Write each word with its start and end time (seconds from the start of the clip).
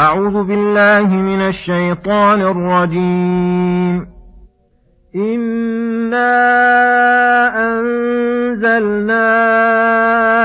أعوذ 0.00 0.42
بالله 0.44 1.08
من 1.08 1.40
الشيطان 1.40 2.40
الرجيم. 2.40 4.06
إنا 5.16 6.32
أنزلنا 7.68 9.30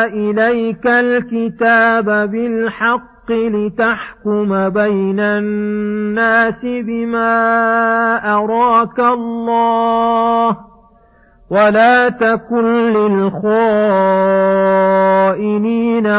إليك 0.05 0.88
الكتاب 0.88 2.05
بالحق 2.31 3.31
لتحكم 3.31 4.70
بين 4.70 5.20
الناس 5.20 6.61
بما 6.63 7.35
أراك 8.35 8.99
الله 8.99 10.57
ولا 11.51 12.09
تكن 12.09 12.93
للخائنين 12.93 13.63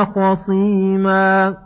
خصيماً 0.04 1.65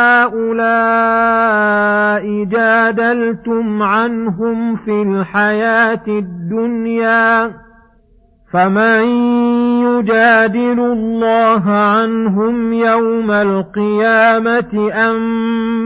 جادلتم 2.91 3.83
عنهم 3.83 4.75
في 4.75 5.01
الحياة 5.01 6.03
الدنيا 6.07 7.51
فمن 8.53 9.03
يجادل 9.87 10.79
الله 10.79 11.63
عنهم 11.71 12.73
يوم 12.73 13.31
القيامة 13.31 14.91
أم 14.93 15.21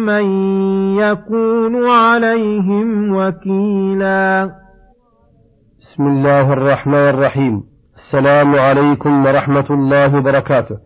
من 0.06 0.26
يكون 0.98 1.90
عليهم 1.90 3.16
وكيلا. 3.16 4.52
بسم 5.82 6.08
الله 6.08 6.54
الرحمن 6.54 7.10
الرحيم. 7.10 7.64
السلام 7.96 8.56
عليكم 8.56 9.26
ورحمة 9.26 9.66
الله 9.70 10.18
وبركاته. 10.18 10.78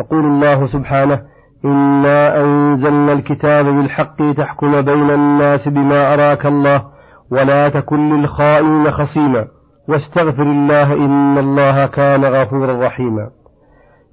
يقول 0.00 0.24
الله 0.24 0.66
سبحانه 0.66 1.20
إنا 1.64 2.40
أنزلنا 2.44 3.12
الكتاب 3.12 3.64
بالحق 3.64 4.32
تحكم 4.36 4.80
بين 4.80 5.10
الناس 5.10 5.68
بما 5.68 6.14
أراك 6.14 6.46
الله 6.46 6.84
ولا 7.32 7.68
تكن 7.68 8.20
للخائنين 8.20 8.90
خصيما 8.90 9.46
واستغفر 9.88 10.42
الله 10.42 10.92
إن 10.92 11.38
الله 11.38 11.86
كان 11.86 12.24
غفورا 12.24 12.86
رحيما. 12.86 13.30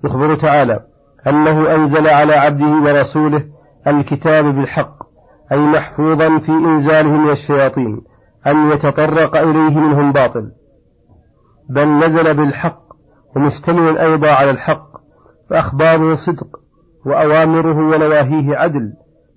يخبر 0.04 0.36
تعالى 0.36 0.80
أنه 1.28 1.76
أنزل 1.76 2.08
على 2.08 2.34
عبده 2.34 2.66
ورسوله 2.66 3.44
الكتاب 3.88 4.46
بالحق 4.46 4.98
أي 5.52 5.58
محفوظا 5.58 6.40
في 6.40 6.52
إنزاله 6.52 7.12
من 7.12 7.30
الشياطين 7.30 8.02
أن 8.48 8.72
يتطرق 8.72 9.36
إليه 9.36 9.80
منهم 9.80 10.12
باطل. 10.12 10.52
بل 11.70 11.88
نزل 11.88 12.34
بالحق 12.34 12.82
ومشتمل 13.36 13.98
أيضا 13.98 14.32
على 14.32 14.50
الحق 14.50 14.88
فأخباره 15.50 16.16
صدق. 16.16 16.67
وأوامره 17.08 17.78
ونواهيه 17.78 18.58
عدل 18.58 18.94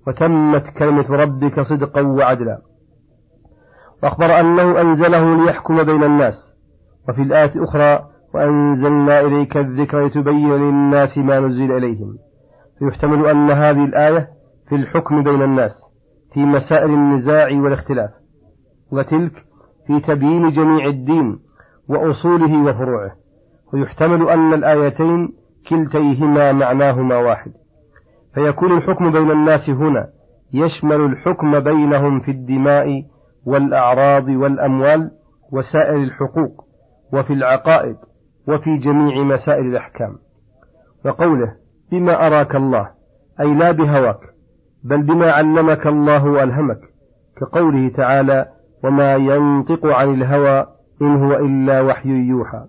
وتمت 0.07 0.63
كلمة 0.77 1.09
ربك 1.09 1.59
صدقا 1.59 2.01
وعدلا. 2.01 2.57
وأخبر 4.03 4.39
أنه 4.39 4.81
أنزله 4.81 5.45
ليحكم 5.45 5.83
بين 5.83 6.03
الناس 6.03 6.33
وفي 7.09 7.21
الآية 7.21 7.55
الأخرى 7.55 7.99
وأنزلنا 8.33 9.19
إليك 9.19 9.57
الذكر 9.57 10.05
لتبين 10.05 10.53
للناس 10.53 11.17
ما 11.17 11.39
نزل 11.39 11.71
إليهم. 11.71 12.17
فيحتمل 12.79 13.25
أن 13.27 13.51
هذه 13.51 13.85
الآية 13.85 14.27
في 14.69 14.75
الحكم 14.75 15.23
بين 15.23 15.41
الناس 15.41 15.71
في 16.33 16.39
مسائل 16.39 16.89
النزاع 16.89 17.47
والاختلاف 17.51 18.09
وتلك 18.91 19.33
في 19.87 19.99
تبيين 19.99 20.51
جميع 20.51 20.85
الدين 20.85 21.39
وأصوله 21.89 22.63
وفروعه. 22.63 23.11
ويحتمل 23.73 24.29
أن 24.29 24.53
الآيتين 24.53 25.29
كلتيهما 25.69 26.51
معناهما 26.51 27.17
واحد. 27.17 27.51
فيكون 28.33 28.77
الحكم 28.77 29.11
بين 29.11 29.31
الناس 29.31 29.69
هنا. 29.69 30.07
يشمل 30.53 31.01
الحكم 31.01 31.59
بينهم 31.59 32.19
في 32.19 32.31
الدماء 32.31 33.03
والأعراض 33.45 34.27
والأموال 34.27 35.11
وسائر 35.51 35.95
الحقوق 35.95 36.65
وفي 37.13 37.33
العقائد 37.33 37.95
وفي 38.47 38.77
جميع 38.77 39.23
مسائل 39.23 39.65
الأحكام. 39.65 40.17
وقوله 41.05 41.53
بما 41.91 42.27
أراك 42.27 42.55
الله 42.55 42.89
أي 43.41 43.53
لا 43.53 43.71
بهواك 43.71 44.19
بل 44.83 45.03
بما 45.03 45.31
علمك 45.31 45.87
الله 45.87 46.25
وألهمك 46.25 46.79
كقوله 47.37 47.89
تعالى 47.89 48.45
وما 48.83 49.15
ينطق 49.15 49.85
عن 49.85 50.13
الهوى 50.13 50.65
إن 51.01 51.23
هو 51.23 51.33
إلا 51.33 51.81
وحي 51.81 52.09
يوحى 52.09 52.65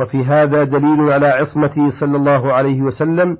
وفي 0.00 0.24
هذا 0.24 0.64
دليل 0.64 1.12
على 1.12 1.26
عصمته 1.26 1.90
صلى 2.00 2.16
الله 2.16 2.52
عليه 2.52 2.82
وسلم 2.82 3.38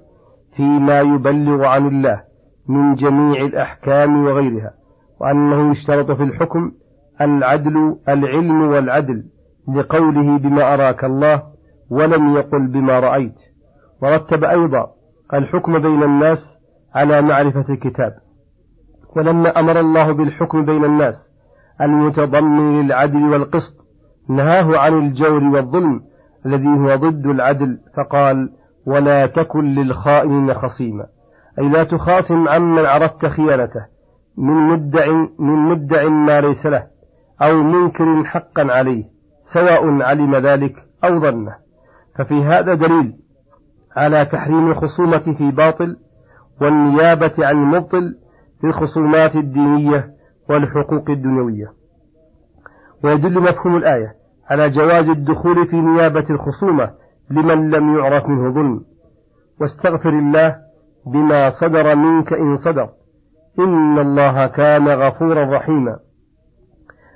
فيما 0.57 1.01
يبلغ 1.01 1.65
عن 1.65 1.87
الله 1.89 2.21
من 2.69 2.95
جميع 2.95 3.43
الأحكام 3.45 4.25
وغيرها 4.27 4.71
وأنه 5.21 5.71
يشترط 5.71 6.11
في 6.11 6.23
الحكم 6.23 6.73
العدل 7.21 7.97
العلم 8.09 8.63
والعدل 8.63 9.25
لقوله 9.77 10.39
بما 10.39 10.75
أراك 10.75 11.05
الله 11.05 11.43
ولم 11.91 12.37
يقل 12.37 12.67
بما 12.67 13.01
رأيت. 13.01 13.35
ورتب 14.03 14.45
أيضا 14.45 14.87
الحكم 15.35 15.79
بين 15.79 16.03
الناس 16.03 16.39
على 16.95 17.23
معرفة 17.23 17.65
الكتاب. 17.69 18.13
ولما 19.17 19.49
أمر 19.61 19.81
الله 19.81 20.13
بالحكم 20.13 20.65
بين 20.65 20.84
الناس 20.84 21.15
المتضمن 21.81 22.81
للعدل 22.83 23.23
والقسط 23.23 23.75
نهاه 24.29 24.79
عن 24.79 24.99
الجور 24.99 25.45
والظلم 25.45 26.01
الذي 26.47 26.69
هو 26.69 26.97
ضد 26.97 27.27
العدل 27.27 27.79
فقال 27.97 28.51
ولا 28.87 29.26
تكن 29.26 29.75
للخائنين 29.75 30.54
خصيما. 30.54 31.06
أي 31.59 31.69
لا 31.69 31.84
تخاصم 31.84 32.48
عمن 32.48 32.87
عرفت 32.87 33.26
خيانته 33.26 33.87
من 34.38 34.54
مدع 34.54 35.06
من 35.38 35.56
مدع 35.56 36.09
ما 36.09 36.41
ليس 36.41 36.66
له 36.66 36.87
أو 37.42 37.62
منكر 37.62 38.25
حقا 38.25 38.72
عليه 38.72 39.04
سواء 39.54 40.03
علم 40.03 40.37
ذلك 40.37 40.75
أو 41.04 41.21
ظنه. 41.21 41.54
ففي 42.19 42.44
هذا 42.44 42.75
دليل 42.75 43.12
على 43.97 44.25
تحريم 44.25 44.71
الخصومة 44.71 45.34
في 45.38 45.50
باطل 45.50 45.97
والنيابة 46.60 47.32
عن 47.38 47.56
المبطل 47.56 48.15
في 48.60 48.66
الخصومات 48.66 49.37
الدينية 49.37 50.10
والحقوق 50.50 51.10
الدنيوية. 51.10 51.72
ويدل 53.04 53.41
مفهوم 53.41 53.76
الآية 53.76 54.15
على 54.50 54.71
جواز 54.71 55.09
الدخول 55.09 55.66
في 55.66 55.80
نيابة 55.80 56.27
الخصومة 56.30 56.91
لمن 57.30 57.71
لم 57.71 57.98
يعرف 57.98 58.28
منه 58.28 58.54
ظلم 58.54 58.80
واستغفر 59.60 60.09
الله 60.09 60.57
بما 61.07 61.51
صدر 61.51 61.97
منك 61.97 62.33
إن 62.33 62.57
صدر. 62.57 62.89
إن 63.59 63.98
الله 63.98 64.47
كان 64.47 64.89
غفورا 64.89 65.57
رحيما. 65.57 65.98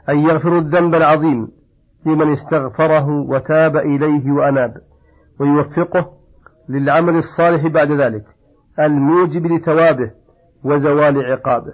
أن 0.09 0.19
يغفر 0.19 0.59
الذنب 0.59 0.95
العظيم 0.95 1.49
لمن 2.07 2.33
استغفره 2.33 3.09
وتاب 3.09 3.77
إليه 3.77 4.31
وأناب 4.33 4.75
ويوفقه 5.41 6.11
للعمل 6.69 7.17
الصالح 7.17 7.67
بعد 7.67 7.91
ذلك 7.93 8.25
الموجب 8.81 9.47
لثوابه 9.47 10.11
وزوال 10.65 11.33
عقابه. 11.33 11.73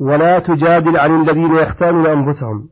ولا 0.00 0.38
تجادل 0.38 0.96
عن 0.96 1.22
الذين 1.22 1.54
يختانون 1.54 2.06
أنفسهم. 2.06 2.68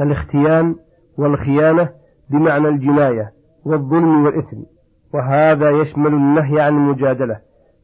الاختيان 0.00 0.74
والخيانة 1.18 1.88
بمعنى 2.30 2.68
الجناية 2.68 3.41
والظلم 3.64 4.24
والإثم. 4.24 4.56
وهذا 5.14 5.70
يشمل 5.70 6.14
النهي 6.14 6.60
عن 6.60 6.76
المجادلة. 6.76 7.38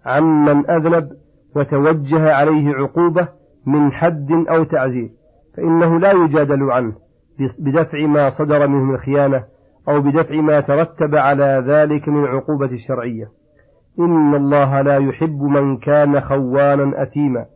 عمن 0.07 0.71
أذنب 0.71 1.09
وتوجه 1.57 2.35
عليه 2.35 2.75
عقوبة 2.75 3.29
من 3.67 3.93
حد 3.93 4.33
أو 4.51 4.65
تعزير 4.65 5.11
فإنه 5.57 5.99
لا 6.01 6.13
يجادل 6.13 6.71
عنه 6.71 6.93
بدفع 7.59 8.07
ما 8.07 8.31
صدر 8.31 8.67
منه 8.67 8.85
من 8.85 8.99
خيانة 8.99 9.45
أو 9.89 10.01
بدفع 10.01 10.35
ما 10.35 10.61
ترتب 10.61 11.15
على 11.15 11.65
ذلك 11.67 12.09
من 12.09 12.25
عقوبة 12.25 12.67
الشرعية. 12.67 13.29
إن 13.99 14.35
الله 14.35 14.81
لا 14.81 14.97
يحب 14.97 15.43
من 15.43 15.77
كان 15.77 16.21
خوانا 16.21 17.03
أثيما. 17.03 17.47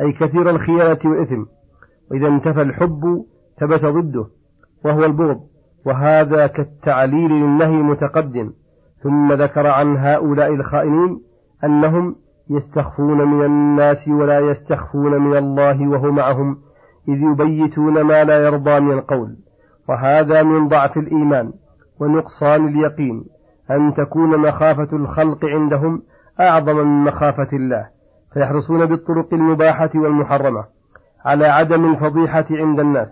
أي 0.00 0.12
كثير 0.12 0.50
الخيانة 0.50 0.98
والإثم. 1.04 1.44
وإذا 2.10 2.28
انتفى 2.28 2.62
الحب 2.62 3.24
ثبت 3.60 3.84
ضده. 3.84 4.26
وهو 4.84 5.04
البغض. 5.04 5.40
وهذا 5.86 6.46
كالتعليل 6.46 7.30
للنهي 7.30 7.76
متقدم 7.76 8.52
ثم 9.02 9.32
ذكر 9.32 9.66
عن 9.66 9.96
هؤلاء 9.96 10.54
الخائنين 10.54 11.20
أنهم 11.64 12.16
يستخفون 12.50 13.28
من 13.28 13.44
الناس 13.44 14.08
ولا 14.08 14.40
يستخفون 14.40 15.20
من 15.20 15.36
الله 15.36 15.88
وهو 15.88 16.10
معهم 16.12 16.56
إذ 17.08 17.22
يبيتون 17.22 18.00
ما 18.00 18.24
لا 18.24 18.44
يرضى 18.44 18.80
من 18.80 18.92
القول. 18.92 19.36
وهذا 19.88 20.42
من 20.42 20.68
ضعف 20.68 20.96
الإيمان 20.96 21.52
ونقصان 22.00 22.68
اليقين 22.68 23.24
أن 23.70 23.94
تكون 23.94 24.38
مخافة 24.38 24.88
الخلق 24.92 25.44
عندهم 25.44 26.02
أعظم 26.40 26.76
من 26.76 27.04
مخافة 27.04 27.48
الله 27.52 27.86
فيحرصون 28.34 28.86
بالطرق 28.86 29.34
المباحة 29.34 29.90
والمحرمة 29.94 30.64
على 31.24 31.46
عدم 31.46 31.92
الفضيحة 31.92 32.46
عند 32.50 32.80
الناس 32.80 33.08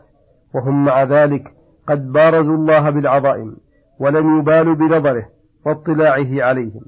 وهم 0.54 0.84
مع 0.84 1.02
ذلك 1.02 1.57
قد 1.88 2.12
بارزوا 2.12 2.56
الله 2.56 2.90
بالعظائم 2.90 3.56
ولم 4.00 4.38
يبالوا 4.38 4.74
بنظره 4.74 5.26
واطلاعه 5.66 6.44
عليهم 6.44 6.82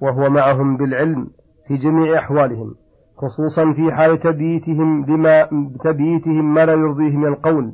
وهو 0.00 0.30
معهم 0.30 0.76
بالعلم 0.76 1.26
في 1.68 1.76
جميع 1.76 2.18
أحوالهم 2.18 2.74
خصوصا 3.16 3.72
في 3.72 3.92
حال 3.92 4.20
تبييتهم 4.20 5.04
بما 5.04 5.48
تبييتهم 5.84 6.54
ما 6.54 6.66
لا 6.66 6.72
يرضيه 6.72 7.16
من 7.16 7.26
القول 7.26 7.72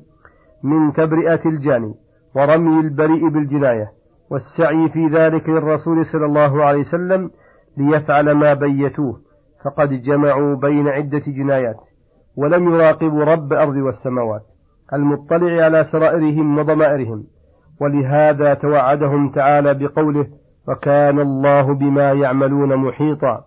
من 0.62 0.92
تبرئة 0.92 1.40
الجاني 1.46 1.94
ورمي 2.36 2.80
البريء 2.80 3.28
بالجناية 3.28 3.88
والسعي 4.30 4.88
في 4.88 5.06
ذلك 5.06 5.48
للرسول 5.48 6.06
صلى 6.06 6.26
الله 6.26 6.64
عليه 6.64 6.80
وسلم 6.80 7.30
ليفعل 7.76 8.32
ما 8.32 8.54
بيتوه 8.54 9.20
فقد 9.64 9.88
جمعوا 9.88 10.54
بين 10.54 10.88
عدة 10.88 11.22
جنايات 11.26 11.76
ولم 12.36 12.74
يراقبوا 12.74 13.24
رب 13.24 13.52
الأرض 13.52 13.76
والسماوات. 13.76 14.42
المطلع 14.92 15.64
على 15.64 15.84
سرائرهم 15.84 16.58
وضمائرهم 16.58 17.24
ولهذا 17.80 18.54
توعدهم 18.54 19.28
تعالى 19.32 19.74
بقوله 19.74 20.26
وكان 20.68 21.20
الله 21.20 21.74
بما 21.74 22.12
يعملون 22.12 22.76
محيطا 22.76 23.44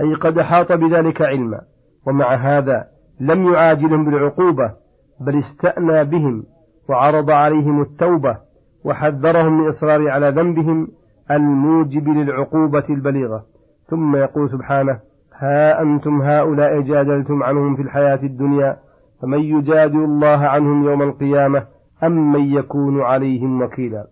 أي 0.00 0.14
قد 0.14 0.38
أحاط 0.38 0.72
بذلك 0.72 1.22
علما 1.22 1.60
ومع 2.06 2.34
هذا 2.34 2.84
لم 3.20 3.52
يعاجلهم 3.52 4.04
بالعقوبة 4.04 4.72
بل 5.20 5.38
استأنى 5.38 6.04
بهم 6.04 6.44
وعرض 6.88 7.30
عليهم 7.30 7.80
التوبة 7.82 8.36
وحذرهم 8.84 9.60
من 9.60 9.68
إصرار 9.68 10.08
على 10.08 10.30
ذنبهم 10.30 10.88
الموجب 11.30 12.08
للعقوبة 12.08 12.84
البليغة. 12.90 13.44
ثم 13.86 14.16
يقول 14.16 14.50
سبحانه 14.50 15.00
ها 15.38 15.82
أنتم 15.82 16.22
هؤلاء 16.22 16.80
جادلتم 16.80 17.42
عنهم 17.42 17.76
في 17.76 17.82
الحياة 17.82 18.20
الدنيا 18.22 18.76
فمن 19.22 19.38
يجادل 19.38 20.04
الله 20.04 20.46
عنهم 20.46 20.84
يوم 20.84 21.02
القيامة 21.02 21.66
أم 22.02 22.32
من 22.32 22.54
يكون 22.54 23.00
عليهم 23.00 23.62
وكيلا. 23.62 24.06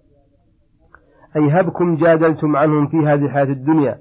أي 1.36 1.50
هبكم 1.50 1.96
جادلتم 1.96 2.56
عنهم 2.56 2.86
في 2.86 2.96
هذه 2.96 3.24
الحياة 3.24 3.44
الدنيا 3.44 3.98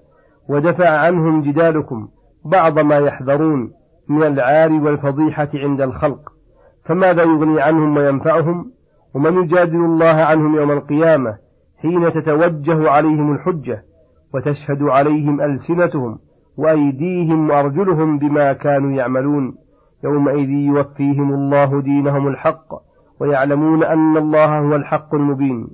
ودفع 0.50 0.90
عنهم 0.90 1.42
جدالكم 1.42 2.08
بعض 2.46 2.80
ما 2.80 2.98
يحذرون 2.98 3.72
من 4.10 4.24
العار 4.24 4.72
والفضيحة 4.72 5.50
عند 5.54 5.82
الخلق. 5.82 6.20
فماذا 6.86 7.24
يغني 7.24 7.62
عنهم 7.62 7.98
وينفعهم؟ 7.98 8.72
ومن 9.16 9.44
يجادل 9.44 9.86
الله 9.86 10.24
عنهم 10.24 10.56
يوم 10.56 10.72
القيامة 10.72 11.38
حين 11.82 12.14
تتوجه 12.14 12.90
عليهم 12.90 13.32
الحجة 13.32 13.84
وتشهد 14.34 14.84
عليهم 14.84 15.42
ألسنتهم 15.42 16.20
وأيديهم 16.58 17.50
وأرجلهم 17.50 18.20
بما 18.20 18.54
كانوا 18.54 18.92
يعملون؟ 18.92 19.56
يومئذ 20.04 20.50
يوفيهم 20.50 21.34
الله 21.34 21.82
دينهم 21.82 22.28
الحق 22.28 22.68
ويعلمون 23.20 23.84
أن 23.84 24.18
الله 24.18 24.60
هو 24.60 24.76
الحق 24.76 25.16
المبين. 25.16 25.68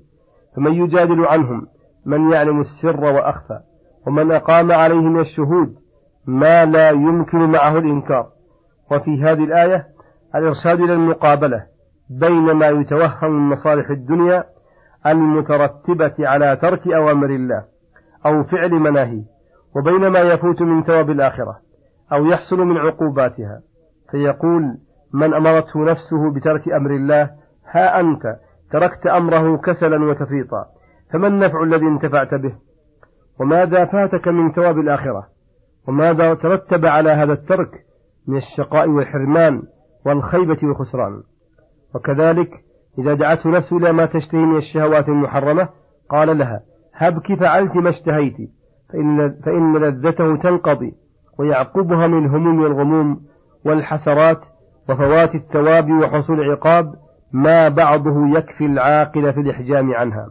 فمن 0.56 0.74
يجادل 0.74 1.25
عنهم 1.25 1.68
من 2.06 2.31
يعلم 2.31 2.62
السر 2.62 3.04
وأخفى 3.04 3.60
ومن 4.08 4.31
أقام 4.31 4.72
عليهم 4.72 5.20
الشهود 5.20 5.75
ما 6.28 6.66
لا 6.66 6.90
يمكن 6.90 7.38
معه 7.38 7.78
الإنكار. 7.78 8.28
وفي 8.92 9.24
هذه 9.24 9.44
الآية 9.44 9.86
الإرشاد 10.36 10.80
إلى 10.80 10.94
المقابلة 10.94 11.64
بين 12.10 12.52
ما 12.52 12.68
يتوهم 12.68 13.31
من 13.31 13.50
مصالح 13.50 13.90
الدنيا 13.90 14.44
المترتبة 15.08 16.14
على 16.19 16.56
ترك 16.56 16.88
أوامر 16.88 17.30
الله 17.30 17.64
أو 18.26 18.44
فعل 18.44 18.72
مناهيه 18.72 19.24
وبين 19.76 20.08
ما 20.08 20.19
يفوت 20.19 20.62
من 20.62 20.84
ثواب 20.84 21.10
الآخرة 21.10 21.58
أو 22.14 22.26
يحصل 22.26 22.58
من 22.58 22.78
عقوباتها. 22.78 23.62
فيقول 24.13 24.77
من 25.13 25.33
أمرته 25.33 25.80
نفسه 25.80 26.31
بترك 26.31 26.69
أمر 26.69 26.92
الله 26.92 27.30
ها 27.71 28.00
أنت 28.00 28.36
تركت 28.71 29.07
أمره 29.07 29.57
كسلا 29.57 30.06
وتفريطا 30.06 30.65
فما 31.13 31.27
النفع 31.27 31.63
الذي 31.63 31.88
انتفعت 31.88 32.33
به؟ 32.33 32.54
وماذا 33.39 33.86
فاتك 33.86 34.27
من 34.27 34.51
ثواب 34.51 34.80
الآخرة؟ 34.80 35.27
وماذا 35.88 36.33
ترتب 36.33 36.86
على 36.86 37.10
هذا 37.10 37.33
الترك 37.33 37.86
من 38.27 38.38
الشقاء 38.38 38.89
والحرمان 38.89 39.62
والخيبة 40.06 40.57
والخسران؟ 40.63 41.24
وكذلك 41.95 42.51
إذا 43.00 43.13
دعته 43.13 43.50
نفسه 43.50 43.77
إلى 43.77 43.92
ما 43.92 44.06
تشتهي 44.06 44.39
من 44.45 44.57
الشهوات 44.57 45.09
المحرمة 45.09 45.69
قال 46.09 46.38
لها 46.38 46.62
هبك 46.95 47.39
فعلت 47.39 47.75
ما 47.75 47.89
اشتهيت 47.89 48.38
فإن, 48.89 49.36
فإن 49.45 49.77
لذته 49.77 50.36
تنقضي 50.36 50.94
ويعقبها 51.39 52.07
من 52.07 52.25
الهموم 52.25 52.59
والغموم 52.62 53.32
والحسرات 53.65 54.39
وفوات 54.89 55.36
الثواب 55.36 55.92
وحصول 55.92 56.39
العقاب 56.42 56.94
ما 57.33 57.69
بعضه 57.69 58.38
يكفي 58.38 58.65
العاقل 58.65 59.33
في 59.33 59.39
الإحجام 59.39 59.94
عنها. 59.94 60.27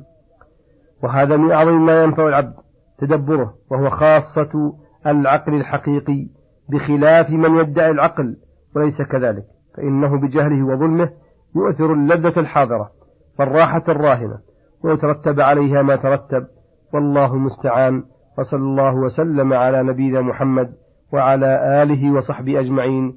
وهذا 1.03 1.37
من 1.37 1.53
أعظم 1.53 1.87
ما 1.87 2.03
ينفع 2.03 2.29
العبد 2.29 2.55
تدبره 2.99 3.55
وهو 3.71 3.91
خاصة 3.91 4.75
العقل 5.07 5.55
الحقيقي 5.55 6.27
بخلاف 6.71 7.31
من 7.31 7.59
يدعي 7.59 7.91
العقل 7.91 8.37
وليس 8.77 9.03
كذلك. 9.03 9.45
فإنه 9.77 10.21
بجهله 10.21 10.67
وظلمه 10.67 11.11
يؤثر 11.57 11.93
اللذة 11.93 12.41
الحاضرة 12.41 12.91
والراحة 13.39 13.83
الراهنة 13.89 14.39
ويترتب 14.85 15.41
عليها 15.41 15.83
ما 15.83 15.97
ترتب 15.97 16.47
والله 16.95 17.35
المستعان 17.35 18.05
وصلى 18.39 18.61
الله 18.61 18.95
وسلم 18.95 19.53
على 19.53 19.83
نبينا 19.83 20.21
محمد 20.21 20.73
وعلى 21.13 21.83
آله 21.83 22.13
وصحبه 22.13 22.61
أجمعين. 22.61 23.17